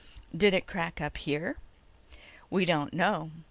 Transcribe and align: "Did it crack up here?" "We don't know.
"Did 0.35 0.55
it 0.55 0.65
crack 0.65 0.99
up 0.99 1.15
here?" 1.19 1.57
"We 2.49 2.65
don't 2.65 2.91
know. 2.91 3.29